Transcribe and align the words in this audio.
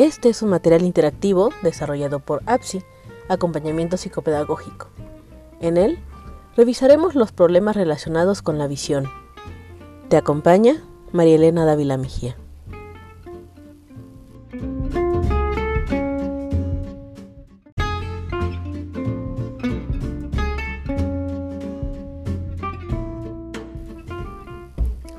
Este 0.00 0.30
es 0.30 0.40
un 0.40 0.48
material 0.48 0.80
interactivo 0.84 1.50
desarrollado 1.60 2.20
por 2.20 2.40
APSI, 2.46 2.82
acompañamiento 3.28 3.98
psicopedagógico. 3.98 4.88
En 5.60 5.76
él 5.76 5.98
revisaremos 6.56 7.14
los 7.14 7.32
problemas 7.32 7.76
relacionados 7.76 8.40
con 8.40 8.56
la 8.56 8.66
visión. 8.66 9.10
Te 10.08 10.16
acompaña 10.16 10.82
María 11.12 11.34
Elena 11.34 11.66
Dávila 11.66 11.98
Mejía. 11.98 12.34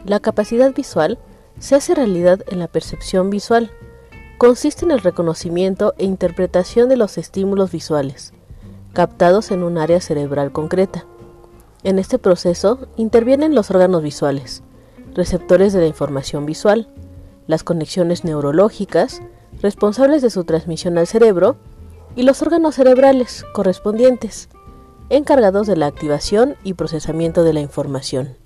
La 0.06 0.20
capacidad 0.20 0.74
visual 0.74 1.20
se 1.60 1.76
hace 1.76 1.94
realidad 1.94 2.40
en 2.48 2.58
la 2.58 2.68
percepción 2.68 3.30
visual. 3.30 3.72
Consiste 4.42 4.86
en 4.86 4.90
el 4.90 5.02
reconocimiento 5.02 5.94
e 6.00 6.06
interpretación 6.06 6.90
de 6.90 6.98
los 6.98 7.20
estímulos 7.20 7.72
visuales, 7.72 8.34
captados 8.92 9.52
en 9.52 9.62
un 9.62 9.78
área 9.78 10.02
cerebral 10.02 10.52
concreta. 10.52 11.06
En 11.84 12.00
este 12.00 12.18
proceso 12.18 12.88
intervienen 12.98 13.54
los 13.54 13.70
órganos 13.70 14.02
visuales, 14.02 14.64
receptores 15.14 15.74
de 15.74 15.82
la 15.82 15.86
información 15.86 16.48
visual, 16.48 16.90
las 17.46 17.64
conexiones 17.64 18.24
neurológicas, 18.24 19.22
responsables 19.62 20.24
de 20.24 20.32
su 20.32 20.44
transmisión 20.44 20.98
al 20.98 21.06
cerebro, 21.06 21.58
y 22.16 22.24
los 22.24 22.42
órganos 22.42 22.74
cerebrales 22.74 23.46
correspondientes, 23.54 24.50
encargados 25.10 25.68
de 25.68 25.76
la 25.76 25.86
activación 25.86 26.56
y 26.64 26.74
procesamiento 26.74 27.44
de 27.44 27.54
la 27.54 27.60
información. 27.60 28.41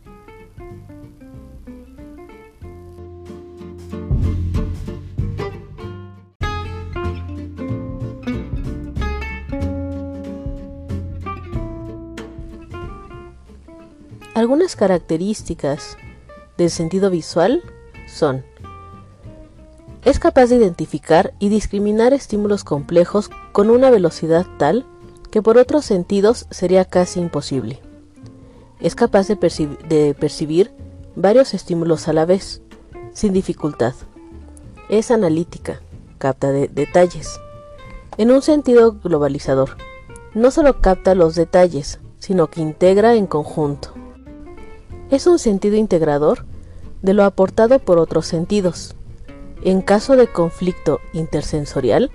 Algunas 14.46 14.76
características 14.76 15.98
del 16.55 16.70
sentido 16.70 17.10
visual 17.10 17.63
son 18.05 18.46
es 20.04 20.20
capaz 20.20 20.51
de 20.51 20.57
identificar 20.57 21.34
y 21.40 21.49
discriminar 21.49 22.13
estímulos 22.13 22.63
complejos 22.63 23.32
con 23.54 23.71
una 23.71 23.90
velocidad 23.90 24.46
tal 24.60 24.85
que 25.32 25.41
por 25.41 25.57
otros 25.57 25.84
sentidos 25.84 26.46
sería 26.51 26.85
casi 26.85 27.21
imposible. 27.21 27.82
Es 28.79 28.93
capaz 28.93 29.27
de, 29.27 29.35
percibir 30.13 30.71
varios 31.16 31.55
estímulos 31.55 32.07
a 32.07 32.13
la 32.13 32.26
vez, 32.26 32.62
sin 33.13 33.34
dificultad. 33.34 33.96
Es 34.90 35.10
analítica, 35.10 35.82
capta 36.20 36.51
detalles. 36.51 37.40
En 38.20 38.29
un 38.29 38.43
sentido 38.43 38.91
globalizador, 39.04 39.76
no 40.35 40.51
solo 40.51 40.82
capta 40.82 41.16
los 41.16 41.34
detalles, 41.34 41.98
sino 42.20 42.51
que 42.51 42.62
integra 42.62 43.16
en 43.16 43.26
conjunto 43.26 44.04
es 45.09 45.27
un 45.27 45.39
sentido 45.39 45.75
integrador 45.75 46.45
de 47.01 47.13
lo 47.13 47.23
aportado 47.23 47.79
por 47.79 47.99
otros 47.99 48.25
sentidos. 48.25 48.95
En 49.63 49.81
caso 49.81 50.15
de 50.15 50.27
conflicto 50.27 50.99
intersensorial, 51.13 52.11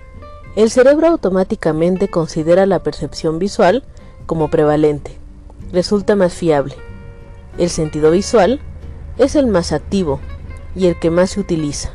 el 0.55 0.69
cerebro 0.69 1.07
automáticamente 1.07 2.09
considera 2.09 2.65
la 2.65 2.83
percepción 2.83 3.39
visual 3.39 3.83
como 4.25 4.49
prevalente, 4.49 5.17
resulta 5.71 6.15
más 6.15 6.33
fiable. 6.33 6.75
El 7.57 7.69
sentido 7.69 8.11
visual 8.11 8.59
es 9.17 9.35
el 9.35 9.47
más 9.47 9.71
activo 9.71 10.19
y 10.75 10.87
el 10.87 10.99
que 10.99 11.09
más 11.09 11.31
se 11.31 11.39
utiliza. 11.39 11.91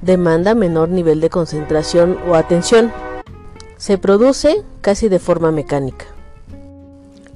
Demanda 0.00 0.54
menor 0.54 0.88
nivel 0.88 1.20
de 1.20 1.30
concentración 1.30 2.18
o 2.28 2.34
atención. 2.34 2.92
Se 3.76 3.98
produce 3.98 4.62
casi 4.80 5.08
de 5.08 5.18
forma 5.18 5.52
mecánica. 5.52 6.06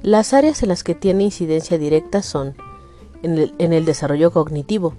Las 0.01 0.33
áreas 0.33 0.63
en 0.63 0.69
las 0.69 0.83
que 0.83 0.95
tiene 0.95 1.23
incidencia 1.23 1.77
directa 1.77 2.21
son 2.21 2.55
en 3.23 3.73
el, 3.73 3.85
desarrollo 3.85 4.31
cognitivo. 4.31 4.93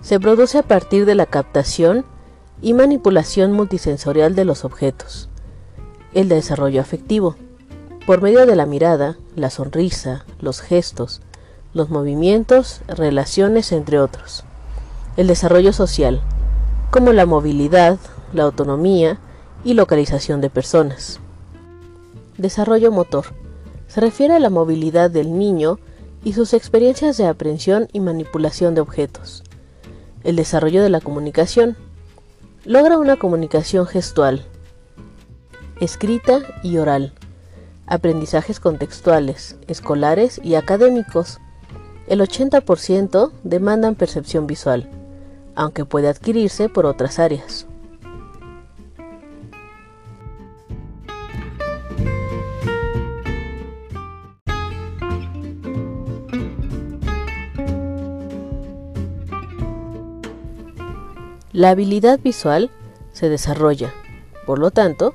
Se 0.00 0.18
produce 0.18 0.58
a 0.58 0.62
partir 0.62 1.06
de 1.06 1.14
la 1.14 1.26
captación 1.26 2.04
y 2.60 2.74
manipulación 2.74 3.52
multisensorial 3.52 4.34
de 4.34 4.44
los 4.44 4.64
objetos. 4.64 5.28
El 6.14 6.28
desarrollo 6.28 6.80
afectivo, 6.80 7.36
por 8.06 8.20
medio 8.20 8.46
de 8.46 8.56
la 8.56 8.66
mirada, 8.66 9.16
la 9.36 9.50
sonrisa, 9.50 10.24
los 10.40 10.60
gestos, 10.60 11.22
los 11.74 11.88
movimientos, 11.88 12.82
relaciones, 12.88 13.72
entre 13.72 13.98
otros. 13.98 14.44
El 15.16 15.26
desarrollo 15.26 15.72
social, 15.72 16.20
como 16.90 17.12
la 17.12 17.26
movilidad, 17.26 17.98
la 18.32 18.44
autonomía 18.44 19.18
y 19.64 19.74
localización 19.74 20.40
de 20.40 20.50
personas. 20.50 21.20
Desarrollo 22.36 22.90
motor. 22.90 23.26
Se 23.86 24.00
refiere 24.00 24.34
a 24.34 24.40
la 24.40 24.50
movilidad 24.50 25.10
del 25.10 25.38
niño 25.38 25.78
y 26.24 26.32
sus 26.32 26.54
experiencias 26.54 27.16
de 27.16 27.26
aprehensión 27.26 27.88
y 27.92 28.00
manipulación 28.00 28.74
de 28.74 28.80
objetos. 28.80 29.42
El 30.24 30.36
desarrollo 30.36 30.82
de 30.82 30.90
la 30.90 31.00
comunicación. 31.00 31.76
Logra 32.64 32.98
una 32.98 33.16
comunicación 33.16 33.86
gestual, 33.86 34.44
escrita 35.80 36.40
y 36.62 36.76
oral. 36.76 37.12
Aprendizajes 37.86 38.60
contextuales, 38.60 39.56
escolares 39.66 40.40
y 40.44 40.54
académicos. 40.54 41.40
El 42.06 42.20
80% 42.20 43.32
demandan 43.42 43.96
percepción 43.96 44.46
visual, 44.46 44.88
aunque 45.56 45.84
puede 45.84 46.08
adquirirse 46.08 46.68
por 46.68 46.86
otras 46.86 47.18
áreas. 47.18 47.66
La 61.62 61.70
habilidad 61.70 62.18
visual 62.18 62.72
se 63.12 63.28
desarrolla, 63.28 63.94
por 64.46 64.58
lo 64.58 64.72
tanto, 64.72 65.14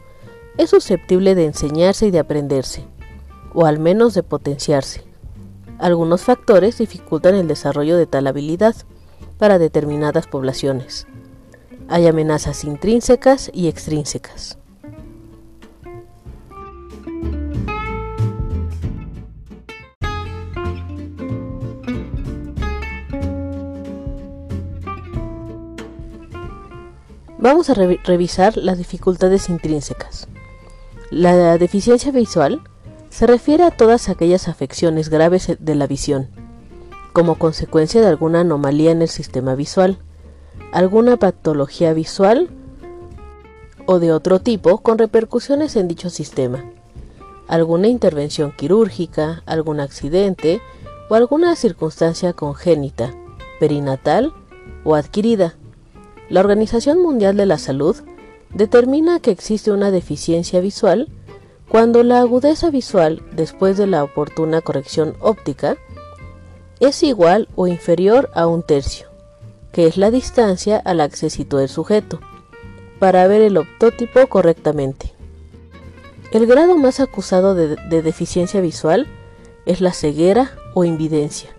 es 0.58 0.70
susceptible 0.70 1.36
de 1.36 1.44
enseñarse 1.44 2.08
y 2.08 2.12
de 2.12 2.20
aprenderse, 2.20 2.86
o 3.54 3.66
al 3.66 3.80
menos 3.80 4.14
de 4.14 4.24
potenciarse. 4.24 5.04
Algunos 5.78 6.22
factores 6.22 6.78
dificultan 6.78 7.36
el 7.36 7.50
desarrollo 7.50 7.98
de 7.98 8.06
tal 8.06 8.28
habilidad 8.28 8.78
para 9.38 9.60
determinadas 9.60 10.26
poblaciones. 10.28 11.06
Hay 11.90 12.08
amenazas 12.08 12.64
intrínsecas 12.64 13.52
y 13.54 13.68
extrínsecas. 13.68 14.58
Vamos 27.40 27.70
a 27.70 27.76
revisar 27.76 28.58
las 28.58 28.80
dificultades 28.80 29.48
intrínsecas. 29.50 30.28
La 31.12 31.60
deficiencia 31.60 32.12
visual 32.12 32.62
se 33.10 33.28
refiere 33.28 33.64
a 33.64 33.70
todas 33.70 34.10
aquellas 34.10 34.48
afecciones 34.48 35.10
graves 35.10 35.56
de 35.60 35.76
la 35.76 35.86
visión, 35.86 36.30
como 37.14 37.36
consecuencia 37.36 38.02
de 38.02 38.08
alguna 38.08 38.40
anomalía 38.42 38.90
en 38.90 39.04
el 39.04 39.08
sistema 39.08 39.54
visual, 39.54 40.00
alguna 40.72 41.18
patología 41.18 41.94
visual 41.94 42.50
o 43.86 44.00
de 44.00 44.12
otro 44.14 44.40
tipo 44.40 44.80
con 44.80 44.98
repercusiones 44.98 45.76
en 45.76 45.88
dicho 45.88 46.10
sistema, 46.10 46.66
alguna 47.48 47.88
intervención 47.88 48.52
quirúrgica, 48.52 49.44
algún 49.46 49.80
accidente 49.80 50.60
o 51.08 51.14
alguna 51.14 51.56
circunstancia 51.56 52.34
congénita, 52.34 53.14
perinatal 53.60 54.34
o 54.84 54.96
adquirida 54.96 55.54
la 56.30 56.42
Organización 56.42 57.02
Mundial 57.02 57.38
de 57.38 57.46
la 57.46 57.58
Salud 57.58 57.96
determina 58.54 59.20
que 59.20 59.32
existe 59.32 59.72
una 59.72 59.92
deficiencia 59.92 60.60
visual 60.60 61.10
cuando 61.70 62.04
la 62.04 62.20
agudeza 62.20 62.70
visual 62.70 63.22
después 63.34 63.78
de 63.78 63.88
la 63.88 64.04
oportuna 64.04 64.62
corrección 64.62 65.16
óptica 65.20 65.78
es 66.80 67.04
igual 67.04 67.50
o 67.56 67.68
inferior 67.68 68.30
a 68.34 68.48
un 68.48 68.64
tercio, 68.64 69.08
que 69.72 69.88
es 69.88 69.98
la 69.98 70.12
distancia 70.12 70.78
a 70.78 70.94
la 70.94 71.10
que 71.10 71.18
se 71.18 71.30
sitúa 71.30 71.64
el 71.64 71.70
sujeto, 71.70 72.20
para 73.00 73.28
ver 73.28 73.42
el 73.42 73.58
optótipo 73.58 74.28
correctamente. 74.28 75.14
El 76.32 76.46
grado 76.46 76.78
más 76.78 77.00
acusado 77.00 77.56
de 77.56 78.02
deficiencia 78.02 78.62
visual 78.62 79.08
es 79.66 79.82
la 79.82 79.94
ceguera 79.94 80.52
o 80.74 80.84
invidencia 80.84 81.57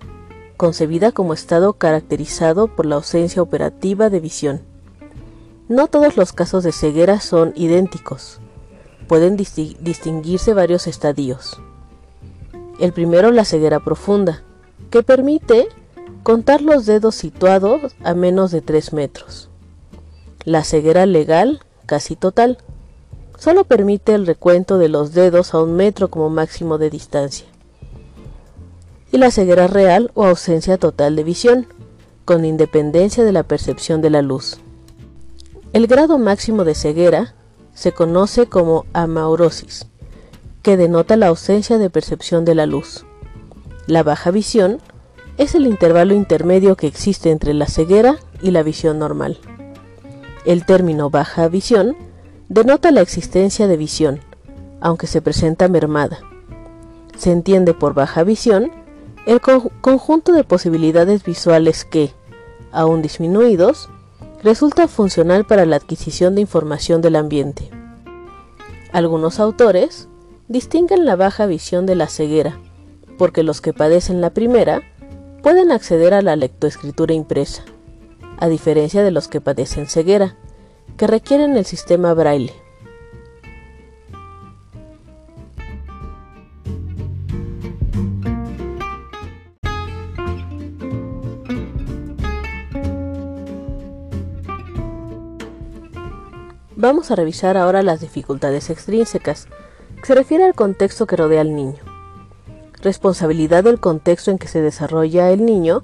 concebida 0.59 1.13
como 1.13 1.33
estado 1.33 1.73
caracterizado 1.75 2.67
por 2.67 2.85
la 2.85 2.97
ausencia 2.97 3.41
operativa 3.41 4.11
de 4.11 4.21
visión. 4.21 4.61
No 5.69 5.87
todos 5.87 6.17
los 6.17 6.33
casos 6.33 6.65
de 6.65 6.73
ceguera 6.73 7.21
son 7.21 7.53
idénticos. 7.55 8.41
Pueden 9.07 9.37
distinguirse 9.37 10.53
varios 10.55 10.87
estadios. 10.87 11.63
El 12.81 12.93
primero, 12.93 13.31
la 13.31 13.45
ceguera 13.45 13.79
profunda, 13.79 14.43
que 14.91 15.03
permite 15.03 15.69
contar 16.25 16.61
los 16.61 16.87
dedos 16.87 17.15
situados 17.15 17.95
a 18.03 18.15
menos 18.15 18.51
de 18.51 18.61
3 18.61 18.93
metros. 18.93 19.49
La 20.45 20.65
ceguera 20.65 21.07
legal, 21.07 21.61
casi 21.87 22.17
total. 22.17 22.59
Solo 23.39 23.63
permite 23.63 24.13
el 24.13 24.27
recuento 24.27 24.79
de 24.79 24.89
los 24.89 25.13
dedos 25.13 25.55
a 25.55 25.63
un 25.63 25.77
metro 25.77 26.09
como 26.11 26.31
máximo 26.31 26.79
de 26.79 26.91
distancia. 26.91 27.47
Y 29.11 29.19
la 29.19 29.31
ceguera 29.31 29.67
real 29.67 30.11
o 30.15 30.25
ausencia 30.27 30.79
total 30.79 31.17
de 31.17 31.25
visión, 31.25 31.67
con 32.25 32.45
independencia 32.45 33.25
de 33.25 33.33
la 33.33 33.43
percepción 33.43 34.03
de 34.03 34.11
la 34.11 34.23
luz. 34.23 34.59
El 35.73 35.87
grado 35.87 36.19
máximo 36.19 36.65
de 36.65 36.75
ceguera 36.75 37.35
se 37.75 37.93
conoce 37.93 38.47
como 38.47 38.85
amaurosis, 38.93 39.87
que 40.63 40.77
denota 40.77 41.17
la 41.17 41.29
ausencia 41.29 41.79
de 41.79 41.91
percepción 41.91 42.45
de 42.45 42.55
la 42.55 42.67
luz. 42.67 43.07
La 43.87 44.03
baja 44.03 44.31
visión 44.31 44.81
es 45.39 45.55
el 45.55 45.67
intervalo 45.67 46.15
intermedio 46.15 46.77
que 46.77 46.87
existe 46.87 47.31
entre 47.31 47.55
la 47.55 47.67
ceguera 47.67 48.19
y 48.43 48.51
la 48.51 48.63
visión 48.63 48.99
normal. 48.99 49.39
El 50.45 50.67
término 50.67 51.11
baja 51.11 51.49
visión 51.49 51.97
denota 52.49 52.91
la 52.91 53.03
existencia 53.03 53.69
de 53.69 53.77
visión, 53.77 54.21
aunque 54.81 55.07
se 55.07 55.23
presenta 55.23 55.69
mermada. 55.69 56.19
Se 57.17 57.31
entiende 57.31 57.75
por 57.75 57.95
baja 57.95 58.25
visión 58.25 58.71
el 59.29 59.43
conjunto 59.43 60.33
de 60.33 60.43
posibilidades 60.43 61.23
visuales 61.23 61.85
que, 61.85 62.15
aún 62.73 63.03
disminuidos, 63.03 63.91
resulta 64.43 64.89
funcional 64.89 65.45
para 65.45 65.67
la 65.67 65.77
adquisición 65.77 66.35
de 66.35 66.41
información 66.41 67.03
del 67.03 67.15
ambiente. 67.15 67.69
Algunos 68.91 69.39
autores 69.39 70.09
distinguen 70.49 71.05
la 71.05 71.15
baja 71.15 71.45
visión 71.45 71.85
de 71.85 71.95
la 71.95 72.07
ceguera, 72.07 72.59
porque 73.19 73.43
los 73.43 73.61
que 73.61 73.75
padecen 73.75 74.23
la 74.23 74.31
primera 74.31 74.81
pueden 75.43 75.73
acceder 75.73 76.15
a 76.15 76.23
la 76.23 76.35
lectoescritura 76.35 77.13
impresa, 77.13 77.65
a 78.39 78.49
diferencia 78.49 79.03
de 79.03 79.11
los 79.11 79.29
que 79.29 79.43
padecen 79.43 79.89
ceguera, 79.89 80.39
que 80.97 81.07
requieren 81.07 81.55
el 81.59 81.67
sistema 81.67 82.15
braille. 82.15 82.55
Vamos 96.81 97.11
a 97.11 97.17
revisar 97.17 97.57
ahora 97.57 97.83
las 97.83 98.01
dificultades 98.01 98.71
extrínsecas, 98.71 99.49
se 100.05 100.15
refiere 100.15 100.45
al 100.45 100.55
contexto 100.55 101.09
que 101.09 101.17
rodea 101.17 101.41
al 101.41 101.57
niño. 101.57 101.83
Responsabilidad 102.81 103.65
del 103.65 103.81
contexto 103.81 104.31
en 104.31 104.39
que 104.39 104.47
se 104.47 104.63
desarrolla 104.63 105.33
el 105.33 105.45
niño 105.45 105.83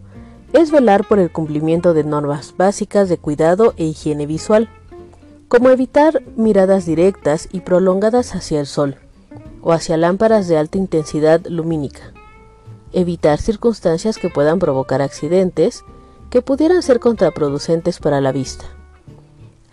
es 0.52 0.70
velar 0.70 1.04
por 1.08 1.18
el 1.18 1.32
cumplimiento 1.32 1.94
de 1.94 2.04
normas 2.04 2.54
básicas 2.56 3.08
de 3.08 3.18
cuidado 3.18 3.74
e 3.76 3.86
higiene 3.86 4.26
visual, 4.26 4.68
como 5.48 5.70
evitar 5.70 6.22
miradas 6.36 6.86
directas 6.86 7.48
y 7.50 7.62
prolongadas 7.62 8.36
hacia 8.36 8.60
el 8.60 8.66
sol 8.66 8.94
o 9.62 9.72
hacia 9.72 9.96
lámparas 9.96 10.46
de 10.46 10.58
alta 10.58 10.78
intensidad 10.78 11.44
lumínica, 11.46 12.12
evitar 12.92 13.40
circunstancias 13.40 14.16
que 14.16 14.30
puedan 14.30 14.60
provocar 14.60 15.02
accidentes 15.02 15.84
que 16.30 16.40
pudieran 16.40 16.84
ser 16.84 17.00
contraproducentes 17.00 17.98
para 17.98 18.20
la 18.20 18.30
vista, 18.30 18.66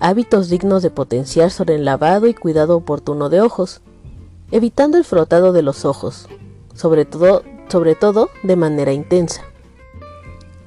hábitos 0.02 0.50
dignos 0.50 0.82
de 0.82 0.90
potenciar 0.90 1.52
sobre 1.52 1.76
el 1.76 1.86
lavado 1.86 2.28
y 2.28 2.34
cuidado 2.34 2.76
oportuno 2.76 3.30
de 3.30 3.40
ojos, 3.40 3.82
evitando 4.52 4.98
el 4.98 5.06
frotado 5.06 5.54
de 5.54 5.62
los 5.62 5.86
ojos, 5.86 6.28
sobre 6.74 7.06
todo, 7.06 7.44
sobre 7.70 7.96
todo 7.96 8.30
de 8.44 8.56
manera 8.56 8.92
intensa. 8.92 9.44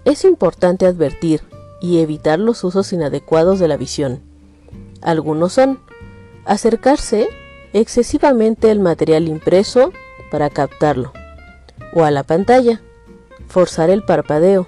Es 0.04 0.24
importante 0.24 0.86
advertir 0.86 1.42
y 1.80 1.98
evitar 1.98 2.38
los 2.38 2.62
usos 2.62 2.92
inadecuados 2.92 3.58
de 3.58 3.68
la 3.68 3.76
visión. 3.76 4.20
Algunos 5.02 5.52
son 5.52 5.80
acercarse 6.44 7.28
excesivamente 7.72 8.70
al 8.70 8.78
material 8.78 9.26
impreso 9.26 9.92
para 10.30 10.48
captarlo, 10.48 11.12
o 11.92 12.04
a 12.04 12.12
la 12.12 12.22
pantalla, 12.22 12.80
forzar 13.48 13.90
el 13.90 14.04
parpadeo, 14.04 14.66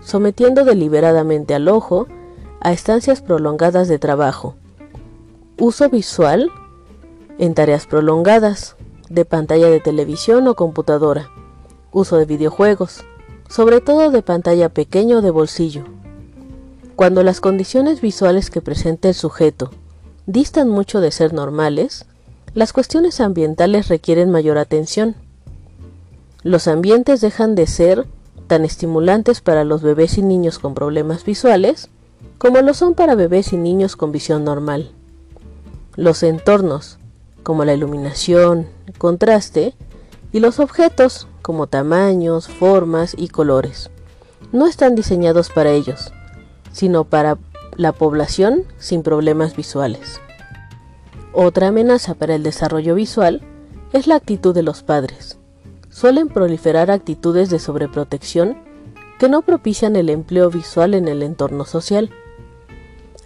sometiendo 0.00 0.64
deliberadamente 0.64 1.54
al 1.54 1.68
ojo 1.68 2.08
a 2.60 2.72
estancias 2.72 3.20
prolongadas 3.20 3.88
de 3.88 3.98
trabajo, 3.98 4.54
uso 5.58 5.88
visual 5.88 6.50
en 7.38 7.54
tareas 7.54 7.86
prolongadas, 7.86 8.76
de 9.08 9.24
pantalla 9.24 9.68
de 9.68 9.80
televisión 9.80 10.48
o 10.48 10.54
computadora, 10.54 11.30
uso 11.92 12.16
de 12.16 12.24
videojuegos, 12.24 13.04
sobre 13.48 13.80
todo 13.80 14.10
de 14.10 14.22
pantalla 14.22 14.68
pequeña 14.68 15.18
o 15.18 15.22
de 15.22 15.30
bolsillo. 15.30 15.84
Cuando 16.96 17.22
las 17.22 17.40
condiciones 17.40 18.00
visuales 18.00 18.50
que 18.50 18.62
presenta 18.62 19.08
el 19.08 19.14
sujeto 19.14 19.70
distan 20.26 20.68
mucho 20.68 21.00
de 21.00 21.10
ser 21.10 21.32
normales, 21.32 22.06
las 22.54 22.72
cuestiones 22.72 23.20
ambientales 23.20 23.88
requieren 23.88 24.30
mayor 24.30 24.58
atención. 24.58 25.14
Los 26.42 26.68
ambientes 26.68 27.20
dejan 27.20 27.54
de 27.54 27.66
ser 27.66 28.06
tan 28.46 28.64
estimulantes 28.64 29.40
para 29.40 29.64
los 29.64 29.82
bebés 29.82 30.18
y 30.18 30.22
niños 30.22 30.58
con 30.58 30.74
problemas 30.74 31.24
visuales 31.24 31.90
como 32.38 32.60
lo 32.60 32.74
son 32.74 32.94
para 32.94 33.14
bebés 33.14 33.52
y 33.52 33.56
niños 33.56 33.96
con 33.96 34.12
visión 34.12 34.44
normal. 34.44 34.92
Los 35.96 36.22
entornos, 36.22 36.98
como 37.42 37.64
la 37.64 37.74
iluminación, 37.74 38.68
contraste, 38.98 39.74
y 40.32 40.40
los 40.40 40.60
objetos, 40.60 41.28
como 41.42 41.66
tamaños, 41.66 42.48
formas 42.48 43.14
y 43.16 43.28
colores. 43.28 43.90
No 44.52 44.66
están 44.66 44.94
diseñados 44.94 45.50
para 45.50 45.70
ellos, 45.70 46.12
sino 46.72 47.04
para 47.04 47.38
la 47.76 47.92
población 47.92 48.64
sin 48.78 49.02
problemas 49.02 49.56
visuales. 49.56 50.20
Otra 51.32 51.68
amenaza 51.68 52.14
para 52.14 52.34
el 52.34 52.42
desarrollo 52.42 52.94
visual 52.94 53.42
es 53.92 54.06
la 54.06 54.16
actitud 54.16 54.54
de 54.54 54.62
los 54.62 54.82
padres. 54.82 55.38
Suelen 55.90 56.28
proliferar 56.28 56.90
actitudes 56.90 57.48
de 57.50 57.58
sobreprotección 57.58 58.58
que 59.18 59.28
no 59.28 59.42
propician 59.42 59.96
el 59.96 60.10
empleo 60.10 60.50
visual 60.50 60.94
en 60.94 61.08
el 61.08 61.22
entorno 61.22 61.64
social. 61.64 62.10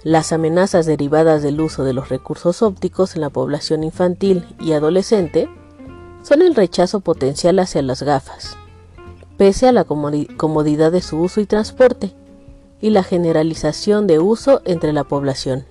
Las 0.02 0.32
amenazas 0.32 0.86
derivadas 0.86 1.42
del 1.42 1.60
uso 1.60 1.84
de 1.84 1.92
los 1.92 2.08
recursos 2.08 2.62
ópticos 2.62 3.14
en 3.16 3.22
la 3.22 3.30
población 3.30 3.84
infantil 3.84 4.46
y 4.60 4.72
adolescente 4.72 5.48
son 6.22 6.42
el 6.42 6.54
rechazo 6.54 7.00
potencial 7.00 7.58
hacia 7.58 7.82
las 7.82 8.02
gafas, 8.02 8.56
pese 9.36 9.68
a 9.68 9.72
la 9.72 9.84
comodidad 9.84 10.92
de 10.92 11.02
su 11.02 11.20
uso 11.20 11.40
y 11.40 11.46
transporte, 11.46 12.14
y 12.80 12.90
la 12.90 13.02
generalización 13.02 14.06
de 14.06 14.18
uso 14.18 14.62
entre 14.64 14.92
la 14.92 15.04
población. 15.04 15.66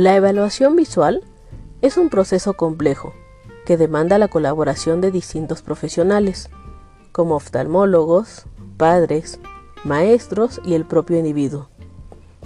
La 0.00 0.16
evaluación 0.16 0.76
visual 0.76 1.22
es 1.82 1.98
un 1.98 2.08
proceso 2.08 2.54
complejo 2.54 3.12
que 3.66 3.76
demanda 3.76 4.16
la 4.16 4.28
colaboración 4.28 5.02
de 5.02 5.10
distintos 5.10 5.60
profesionales, 5.60 6.48
como 7.12 7.34
oftalmólogos, 7.34 8.46
padres, 8.78 9.40
maestros 9.84 10.58
y 10.64 10.72
el 10.72 10.86
propio 10.86 11.18
individuo, 11.18 11.68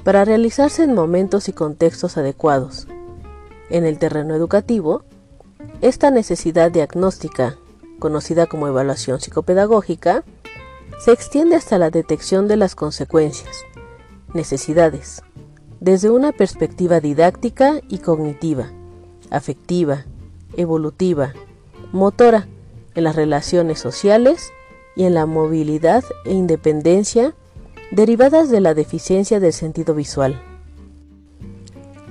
para 0.02 0.25
realizarse 0.25 0.82
en 0.82 0.94
momentos 0.94 1.49
y 1.49 1.52
contextos 1.52 2.16
adecuados. 2.16 2.88
En 3.70 3.84
el 3.84 4.00
terreno 4.00 4.34
educativo, 4.34 5.04
esta 5.80 6.11
necesidad 6.11 6.73
diagnóstica, 6.73 7.56
conocida 8.00 8.46
como 8.46 8.66
evaluación 8.66 9.20
psicopedagógica, 9.20 10.25
se 10.99 11.12
extiende 11.12 11.54
hasta 11.54 11.78
la 11.78 11.90
detección 11.90 12.49
de 12.49 12.56
las 12.56 12.75
consecuencias, 12.75 13.62
necesidades, 14.32 15.23
desde 15.84 16.08
una 16.08 16.32
perspectiva 16.32 16.98
didáctica 17.00 17.78
y 17.90 17.98
cognitiva, 17.98 18.70
afectiva, 19.28 20.06
evolutiva, 20.56 21.34
motora, 21.92 22.48
en 22.94 23.04
las 23.04 23.14
relaciones 23.14 23.80
sociales 23.80 24.50
y 24.96 25.04
en 25.04 25.12
la 25.12 25.26
movilidad 25.26 26.02
e 26.24 26.32
independencia 26.32 27.34
derivadas 27.90 28.48
de 28.50 28.62
la 28.62 28.72
deficiencia 28.72 29.40
del 29.40 29.52
sentido 29.52 29.94
visual. 29.94 30.40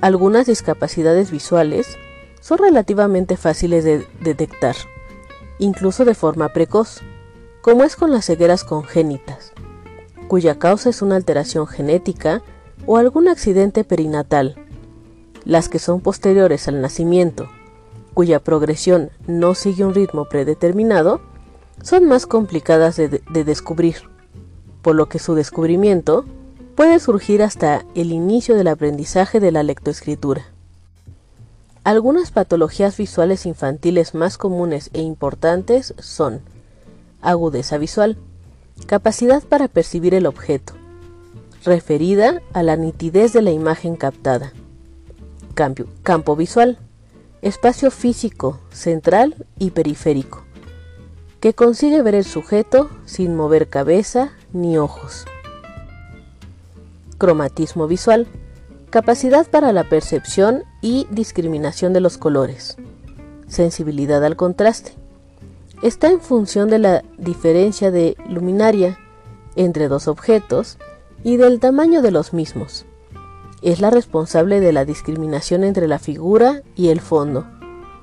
Algunas 0.00 0.46
discapacidades 0.46 1.32
visuales 1.32 1.98
son 2.40 2.58
relativamente 2.58 3.36
fáciles 3.36 3.82
de 3.82 4.06
detectar, 4.20 4.76
incluso 5.58 6.04
de 6.04 6.14
forma 6.14 6.50
precoz, 6.50 7.00
como 7.60 7.82
es 7.82 7.96
con 7.96 8.12
las 8.12 8.26
cegueras 8.26 8.62
congénitas, 8.62 9.52
cuya 10.28 10.60
causa 10.60 10.90
es 10.90 11.02
una 11.02 11.16
alteración 11.16 11.66
genética 11.66 12.40
o 12.86 12.96
algún 12.96 13.28
accidente 13.28 13.84
perinatal. 13.84 14.56
Las 15.44 15.68
que 15.68 15.78
son 15.78 16.00
posteriores 16.00 16.68
al 16.68 16.80
nacimiento, 16.80 17.48
cuya 18.14 18.40
progresión 18.40 19.10
no 19.26 19.54
sigue 19.54 19.84
un 19.84 19.94
ritmo 19.94 20.24
predeterminado, 20.26 21.20
son 21.82 22.06
más 22.06 22.26
complicadas 22.26 22.96
de, 22.96 23.08
descubrir, 23.44 23.96
por 24.80 24.94
lo 24.94 25.08
que 25.08 25.18
su 25.18 25.34
descubrimiento 25.34 26.24
puede 26.76 26.98
surgir 26.98 27.42
hasta 27.42 27.84
el 27.94 28.12
inicio 28.12 28.56
del 28.56 28.68
aprendizaje 28.68 29.40
de 29.40 29.52
la 29.52 29.62
lectoescritura. 29.62 30.46
Algunas 31.82 32.30
patologías 32.30 32.96
visuales 32.96 33.44
infantiles 33.44 34.14
más 34.14 34.38
comunes 34.38 34.88
e 34.94 35.02
importantes 35.02 35.94
son 35.98 36.40
agudeza 37.20 37.76
visual, 37.76 38.16
capacidad 38.86 39.42
para 39.42 39.68
percibir 39.68 40.14
el 40.14 40.26
objeto, 40.26 40.74
referida 41.64 42.42
a 42.52 42.62
la 42.62 42.76
nitidez 42.76 43.32
de 43.32 43.42
la 43.42 43.50
imagen 43.50 43.96
captada. 43.96 44.52
campo 46.02 46.36
visual, 46.36 46.78
espacio 47.42 47.90
físico, 47.90 48.58
central 48.70 49.46
y 49.58 49.70
periférico, 49.70 50.44
que 51.40 51.54
consigue 51.54 52.02
ver 52.02 52.14
el 52.14 52.24
sujeto 52.24 52.90
sin 53.04 53.36
mover 53.36 53.68
cabeza 53.68 54.32
ni 54.52 54.78
ojos. 54.78 55.24
Cromatismo 57.18 57.86
visual, 57.86 58.26
capacidad 58.90 59.46
para 59.46 59.72
la 59.72 59.84
percepción 59.84 60.64
y 60.80 61.06
discriminación 61.10 61.92
de 61.92 62.00
los 62.00 62.18
colores. 62.18 62.76
Sensibilidad 63.46 64.24
al 64.24 64.36
contraste. 64.36 64.92
Está 65.82 66.10
en 66.10 66.20
función 66.20 66.68
de 66.68 66.78
la 66.78 67.04
diferencia 67.18 67.90
de 67.90 68.16
luminaria 68.28 68.98
entre 69.56 69.88
dos 69.88 70.08
objetos 70.08 70.78
y 71.24 71.38
del 71.38 71.58
tamaño 71.58 72.02
de 72.02 72.10
los 72.10 72.34
mismos. 72.34 72.84
Es 73.62 73.80
la 73.80 73.88
responsable 73.88 74.60
de 74.60 74.72
la 74.72 74.84
discriminación 74.84 75.64
entre 75.64 75.88
la 75.88 75.98
figura 75.98 76.60
y 76.76 76.88
el 76.88 77.00
fondo, 77.00 77.46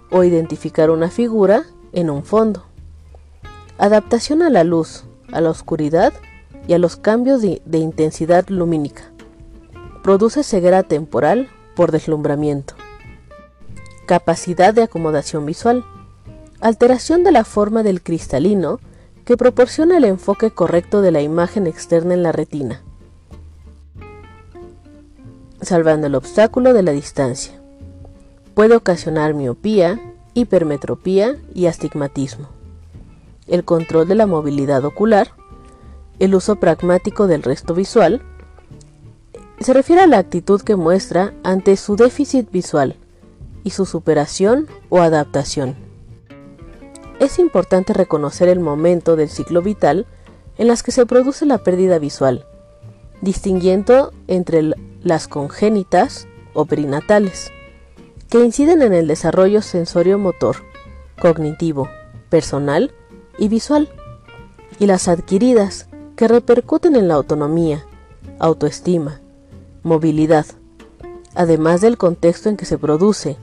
o 0.10 0.24
identificar 0.24 0.90
una 0.90 1.10
figura 1.10 1.64
en 1.94 2.10
un 2.10 2.26
fondo. 2.26 2.66
Adaptación 3.78 4.42
a 4.42 4.50
la 4.50 4.64
luz, 4.64 5.06
a 5.32 5.40
la 5.40 5.52
oscuridad 5.52 6.14
y 6.68 6.74
a 6.74 6.80
los 6.80 6.98
cambios 6.98 7.42
de, 7.42 7.62
intensidad 7.78 8.50
lumínica. 8.50 9.04
Produce 10.02 10.44
ceguera 10.44 10.82
temporal 10.82 11.48
por 11.76 11.92
deslumbramiento. 11.92 12.74
Capacidad 14.08 14.74
de 14.74 14.82
acomodación 14.82 15.46
visual. 15.46 15.86
Alteración 16.60 17.24
de 17.24 17.32
la 17.32 17.44
forma 17.44 17.84
del 17.84 18.02
cristalino 18.02 18.80
que 19.26 19.38
proporciona 19.38 19.98
el 19.98 20.06
enfoque 20.06 20.50
correcto 20.50 21.02
de 21.02 21.12
la 21.12 21.22
imagen 21.22 21.68
externa 21.68 22.16
en 22.16 22.24
la 22.24 22.32
retina 22.32 22.82
salvando 25.62 26.08
el 26.08 26.16
obstáculo 26.16 26.74
de 26.74 26.84
la 26.84 26.92
distancia. 26.92 27.54
Puede 28.54 28.76
ocasionar 28.76 29.34
miopía, 29.34 30.00
hipermetropía 30.34 31.36
y 31.54 31.68
astigmatismo. 31.68 32.50
El 33.48 33.64
control 33.64 34.08
de 34.08 34.16
la 34.16 34.28
movilidad 34.28 34.84
ocular, 34.86 35.30
el 36.20 36.36
uso 36.36 36.58
pragmático 36.58 37.28
del 37.28 37.44
resto 37.44 37.74
visual, 37.74 38.22
se 39.60 39.74
refiere 39.74 40.02
a 40.02 40.08
la 40.08 40.18
actitud 40.18 40.62
que 40.62 40.76
muestra 40.76 41.34
ante 41.44 41.78
su 41.78 41.96
déficit 41.96 42.50
visual 42.52 42.96
y 43.64 43.72
su 43.72 43.86
superación 43.86 44.68
o 44.90 45.02
adaptación. 45.02 45.76
Es 47.20 47.38
importante 47.38 47.94
reconocer 47.94 48.50
el 48.50 48.60
momento 48.60 49.16
del 49.16 49.30
ciclo 49.30 49.62
vital 49.62 50.08
en 50.58 50.68
las 50.68 50.82
que 50.82 50.92
se 50.92 51.06
produce 51.06 51.46
la 51.46 51.60
pérdida 51.60 52.00
visual, 52.00 52.46
distinguiendo 53.22 54.12
entre 54.28 54.74
las 55.04 55.28
congénitas 55.28 56.28
o 56.54 56.66
perinatales, 56.66 57.52
que 58.30 58.44
inciden 58.44 58.82
en 58.82 58.94
el 58.94 59.08
desarrollo 59.08 59.62
sensorio-motor, 59.62 60.58
cognitivo, 61.20 61.90
personal 62.30 62.94
y 63.38 63.48
visual, 63.48 63.90
y 64.80 64.86
las 64.86 65.08
adquiridas, 65.08 65.88
que 66.16 66.28
repercuten 66.28 66.96
en 66.96 67.08
la 67.08 67.16
autonomía, 67.16 67.86
autoestima, 68.40 69.22
movilidad, 69.84 70.46
además 71.36 71.82
del 71.82 71.98
contexto 71.98 72.50
en 72.50 72.58
que 72.58 72.66
se 72.66 72.78
produce, 72.78 73.38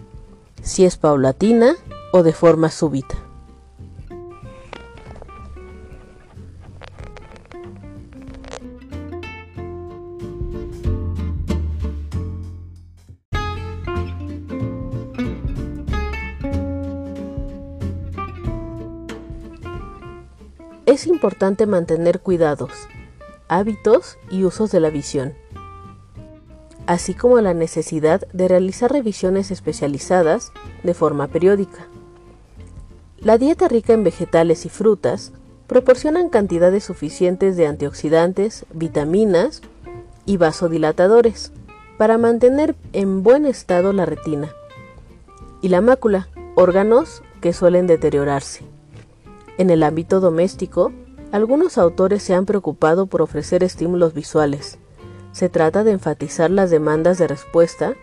si 0.63 0.85
es 0.85 0.97
paulatina 0.97 1.75
o 2.13 2.23
de 2.23 2.33
forma 2.33 2.71
súbita. 2.71 3.28
Es 20.99 21.07
importante 21.07 21.65
mantener 21.67 22.19
cuidados, 22.19 22.73
hábitos 23.47 24.19
y 24.33 24.43
usos 24.43 24.73
de 24.73 24.81
la 24.81 24.91
visión, 24.91 25.33
así 26.87 27.15
como 27.15 27.41
la 27.41 27.55
necesidad 27.55 28.27
de 28.33 28.49
realizar 28.49 28.91
revisiones 28.91 29.53
especializadas 29.53 30.51
de 30.83 30.95
forma 30.95 31.29
periódica. 31.29 31.87
La 33.21 33.39
dieta 33.39 33.69
rica 33.69 33.93
en 33.93 34.03
vegetales 34.03 34.67
y 34.67 34.71
frutas 34.71 35.31
proporcionan 35.69 36.31
cantidades 36.31 36.83
suficientes 36.83 37.57
de 37.57 37.69
antioxidantes, 37.69 38.67
vitaminas 38.75 39.63
y 40.27 40.37
vasodilatadores 40.37 41.53
para 41.97 42.19
mantener 42.19 42.75
en 42.93 43.23
buen 43.23 43.47
estado 43.47 43.93
la 43.93 44.05
retina 44.05 44.53
y 45.63 45.69
la 45.69 45.81
mácula, 45.81 46.29
órganos 46.57 47.23
que 47.41 47.53
suelen 47.53 47.87
deteriorarse. 47.87 48.78
En 49.59 49.71
el 49.71 49.83
ámbito 49.83 50.21
doméstico, 50.21 50.93
algunos 51.33 51.79
autores 51.79 52.23
se 52.23 52.33
han 52.33 52.47
preocupado 52.47 53.07
por 53.07 53.23
ofrecer 53.23 53.65
estímulos 53.65 54.15
visuales. 54.15 54.79
Se 55.33 55.49
trata 55.49 55.83
de 55.83 55.91
enfatizar 55.91 56.51
las 56.51 56.71
demandas 56.71 57.19
de 57.19 57.27
respuesta 57.27 57.95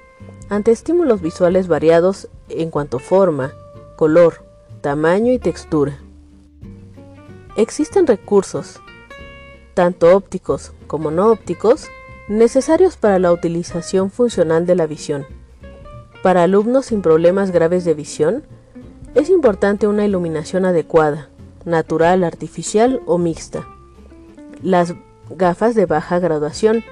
ante 0.49 0.71
estímulos 0.71 1.21
visuales 1.21 1.67
variados 1.67 2.27
en 2.49 2.69
cuanto 2.69 2.97
a 2.97 2.99
forma, 2.99 3.53
color, 3.95 4.43
tamaño 4.81 5.31
y 5.31 5.39
textura. 5.39 5.97
Existen 7.55 8.05
recursos, 8.05 8.81
tanto 9.73 10.15
ópticos 10.15 10.73
como 10.87 11.09
no 11.09 11.31
ópticos, 11.31 11.87
necesarios 12.27 12.97
para 12.97 13.17
la 13.17 13.31
utilización 13.31 14.11
funcional 14.11 14.65
de 14.65 14.75
la 14.75 14.87
visión. 14.87 15.25
Para 16.21 16.43
alumnos 16.43 16.87
sin 16.87 17.01
problemas 17.01 17.51
graves 17.51 17.85
de 17.85 17.93
visión, 17.93 18.43
es 19.13 19.29
importante 19.29 19.87
una 19.87 20.05
iluminación 20.05 20.65
adecuada, 20.65 21.29
natural, 21.65 22.23
artificial 22.23 23.01
o 23.05 23.17
mixta. 23.17 23.67
Las 24.61 24.95
gafas 25.29 25.75
de 25.75 25.85
baja 25.85 26.19
graduación, 26.19 26.83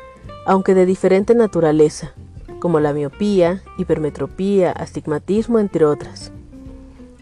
aunque 0.46 0.74
de 0.74 0.86
diferente 0.86 1.36
naturaleza, 1.36 2.14
como 2.60 2.80
la 2.80 2.94
miopía, 2.94 3.62
hipermetropía, 3.78 4.72
astigmatismo, 4.72 5.60
entre 5.60 5.86
otras. 5.86 6.32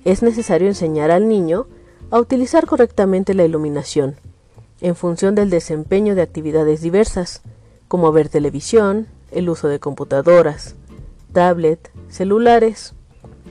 Es 0.06 0.24
necesario 0.24 0.68
enseñar 0.68 1.12
al 1.12 1.28
niño 1.28 1.68
a 2.10 2.20
utilizar 2.20 2.66
correctamente 2.66 3.34
la 3.34 3.46
iluminación, 3.46 4.16
en 4.82 4.96
función 4.96 5.36
del 5.36 5.50
desempeño 5.50 6.16
de 6.16 6.24
actividades 6.24 6.82
diversas, 6.82 7.42
como 7.88 8.12
ver 8.12 8.30
televisión, 8.30 9.08
el 9.32 9.50
uso 9.50 9.68
de 9.68 9.80
computadoras, 9.80 10.76
tablet, 11.34 11.92
celulares, 12.10 12.94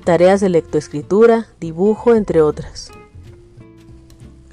tareas 0.04 0.40
de 0.40 0.48
lectoescritura, 0.48 1.46
dibujo, 1.60 2.14
entre 2.14 2.42
otras. 2.42 2.90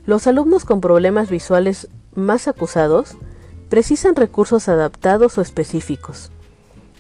Los 0.07 0.25
alumnos 0.25 0.63
con 0.63 0.79
problemas 0.79 1.29
visuales 1.29 1.89
más 2.15 2.47
acusados 2.47 3.17
precisan 3.67 4.15
recursos 4.15 4.69
adaptados 4.69 5.37
o 5.37 5.41
específicos 5.41 6.31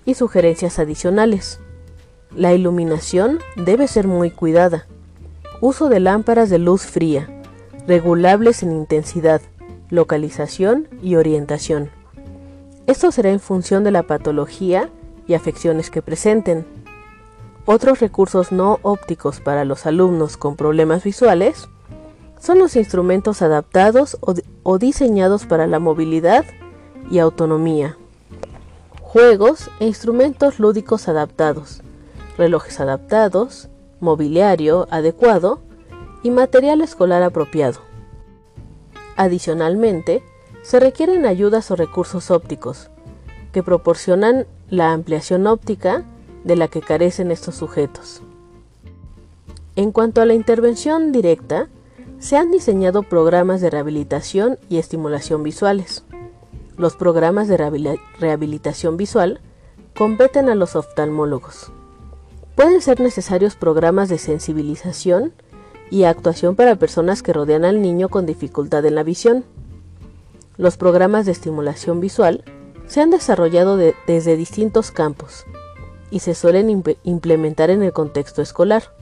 y 0.03 0.15
sugerencias 0.15 0.77
adicionales. 0.77 1.61
La 2.35 2.53
iluminación 2.53 3.39
debe 3.55 3.87
ser 3.87 4.07
muy 4.07 4.29
cuidada. 4.29 4.87
Uso 5.61 5.87
de 5.87 6.01
lámparas 6.01 6.49
de 6.49 6.59
luz 6.59 6.81
fría, 6.81 7.29
regulables 7.87 8.61
en 8.61 8.73
intensidad, 8.73 9.41
localización 9.89 10.89
y 11.01 11.15
orientación. 11.15 11.89
Esto 12.87 13.13
será 13.13 13.29
en 13.29 13.39
función 13.39 13.85
de 13.85 13.91
la 13.91 14.03
patología 14.03 14.89
y 15.27 15.33
afecciones 15.33 15.89
que 15.89 16.01
presenten. 16.01 16.67
Otros 17.65 18.01
recursos 18.01 18.51
no 18.51 18.79
ópticos 18.81 19.39
para 19.39 19.63
los 19.63 19.85
alumnos 19.85 20.35
con 20.35 20.57
problemas 20.57 21.05
visuales 21.05 21.69
son 22.39 22.59
los 22.59 22.75
instrumentos 22.75 23.41
adaptados 23.41 24.17
o, 24.63 24.77
diseñados 24.77 25.45
para 25.45 25.67
la 25.67 25.79
movilidad 25.79 26.45
y 27.09 27.19
autonomía. 27.19 27.97
Juegos 29.01 29.69
e 29.79 29.87
instrumentos 29.87 30.59
lúdicos 30.59 31.07
adaptados, 31.07 31.81
relojes 32.37 32.79
adaptados, 32.79 33.69
mobiliario 33.99 34.87
adecuado 34.91 35.61
y 36.23 36.29
material 36.29 36.81
escolar 36.81 37.23
apropiado. 37.23 37.79
Adicionalmente, 39.15 40.23
se 40.61 40.79
requieren 40.79 41.25
ayudas 41.25 41.71
o 41.71 41.75
recursos 41.75 42.29
ópticos 42.29 42.89
que 43.51 43.63
proporcionan 43.63 44.45
la 44.69 44.91
ampliación 44.91 45.47
óptica 45.47 46.03
de 46.43 46.55
la 46.55 46.67
que 46.67 46.81
carecen 46.81 47.31
estos 47.31 47.55
sujetos. 47.55 48.21
En 49.75 49.91
cuanto 49.91 50.21
a 50.21 50.25
la 50.25 50.33
intervención 50.33 51.11
directa, 51.11 51.69
se 52.19 52.35
han 52.35 52.51
diseñado 52.51 53.03
programas 53.03 53.61
de 53.61 53.69
rehabilitación 53.69 54.57
y 54.69 54.77
estimulación 54.77 55.43
visuales. 55.43 56.03
Los 56.75 56.95
programas 56.95 57.47
de 57.47 57.57
rehabilitación 58.19 58.97
visual 58.97 59.39
competen 59.95 60.49
a 60.49 60.55
los 60.55 60.75
oftalmólogos. 60.75 61.71
Pueden 62.55 62.81
ser 62.81 62.99
necesarios 62.99 63.55
programas 63.55 64.09
de 64.09 64.17
sensibilización 64.17 65.33
y 65.91 66.03
actuación 66.03 66.55
para 66.55 66.75
personas 66.75 67.21
que 67.21 67.33
rodean 67.33 67.65
al 67.65 67.81
niño 67.81 68.09
con 68.09 68.25
dificultad 68.25 68.85
en 68.85 68.95
la 68.95 69.03
visión. 69.03 69.45
Los 70.57 70.75
programas 70.75 71.25
de 71.25 71.33
estimulación 71.33 71.99
visual 71.99 72.43
se 72.87 73.01
han 73.01 73.11
desarrollado 73.11 73.77
desde 73.77 74.37
distintos 74.37 74.91
campos 74.91 75.45
y 76.09 76.19
se 76.19 76.33
suelen 76.33 76.83
implementar 77.03 77.69
en 77.69 77.83
el 77.83 77.93
contexto 77.93 78.41
escolar 78.41 78.96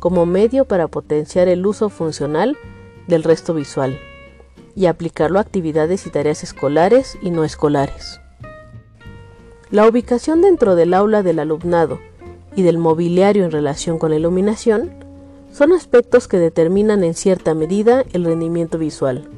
como 0.00 0.26
medio 0.26 0.64
para 0.64 0.88
potenciar 0.88 1.46
el 1.46 1.64
uso 1.64 1.88
funcional 1.88 2.58
del 3.06 3.22
resto 3.22 3.54
visual 3.54 3.98
y 4.74 4.86
aplicarlo 4.86 5.38
a 5.38 5.42
actividades 5.42 6.06
y 6.06 6.10
tareas 6.10 6.42
escolares 6.42 7.16
y 7.22 7.30
no 7.30 7.44
escolares. 7.44 8.20
La 9.70 9.86
ubicación 9.86 10.42
dentro 10.42 10.74
del 10.74 10.94
aula 10.94 11.22
del 11.22 11.38
alumnado 11.38 12.00
y 12.56 12.62
del 12.62 12.78
mobiliario 12.78 13.44
en 13.44 13.52
relación 13.52 13.98
con 13.98 14.10
la 14.10 14.16
iluminación 14.16 14.90
son 15.52 15.72
aspectos 15.72 16.28
que 16.28 16.38
determinan 16.38 17.04
en 17.04 17.14
cierta 17.14 17.54
medida 17.54 18.04
el 18.12 18.24
rendimiento 18.24 18.78
visual. 18.78 19.28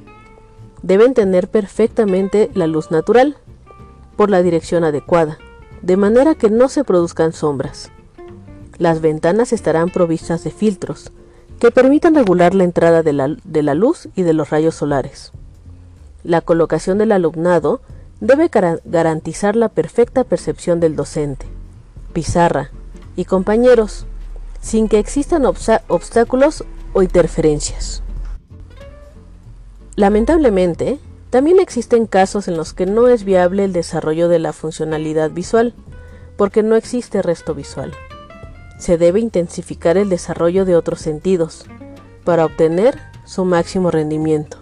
Deben 0.83 1.15
tener 1.15 1.49
perfectamente 1.49 2.51
la 2.55 2.67
luz 2.67 2.91
natural, 2.91 3.37
por 4.17 4.31
la 4.31 4.43
dirección 4.43 4.85
adecuada, 4.85 5.39
de 5.81 5.97
manera 5.97 6.35
que 6.35 6.51
no 6.51 6.69
se 6.69 6.85
produzcan 6.85 7.33
sombras. 7.33 7.91
Las 8.83 9.01
ventanas 9.01 9.53
estarán 9.53 9.91
provistas 9.91 10.43
de 10.43 10.51
filtros, 10.51 11.13
que 11.61 11.71
permitan 11.71 12.17
regular 12.17 12.53
la 12.53 12.65
entrada 12.65 13.05
de 13.05 13.13
la, 13.13 13.37
de 13.45 13.63
la 13.63 13.75
luz 13.77 14.09
y 14.17 14.23
de 14.23 14.33
los 14.33 14.51
rayos 14.51 14.75
solares. 14.75 15.31
La 16.25 16.41
colocación 16.41 16.99
del 16.99 17.13
alumnado 17.13 17.81
debe 18.19 18.51
garantizar 18.85 19.55
la 19.55 19.69
perfecta 19.69 20.25
percepción 20.25 20.81
del 20.81 20.97
docente, 20.97 21.47
pizarra, 22.13 22.71
y 23.15 23.25
compañeros, 23.25 24.05
sin 24.61 24.89
que 24.89 24.99
existan 24.99 25.45
obstáculos 25.47 26.65
o 26.93 27.05
interferencias. 27.05 28.03
Lamentablemente, 29.95 30.99
también 31.31 31.61
existen 31.61 32.09
casos 32.09 32.49
en 32.49 32.57
los 32.57 32.73
que 32.73 32.87
no 32.87 33.07
es 33.07 33.23
viable 33.23 33.63
el 33.63 33.73
desarrollo 33.73 34.29
de 34.29 34.41
la 34.41 34.53
funcionalidad 34.53 35.31
visual, 35.31 35.73
porque 36.37 36.65
no 36.65 36.75
existe 36.75 37.23
resto 37.23 37.55
visual. 37.55 37.93
Se 38.83 38.99
debe 38.99 39.21
intensificar 39.21 39.97
el 39.97 40.09
desarrollo 40.09 40.65
de 40.65 40.75
otros 40.75 41.01
sentidos 41.01 41.67
para 42.25 42.45
obtener 42.45 42.99
su 43.25 43.45
máximo 43.45 43.93
rendimiento. 43.93 44.62